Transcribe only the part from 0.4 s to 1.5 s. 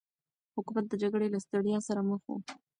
حکومت د جګړې له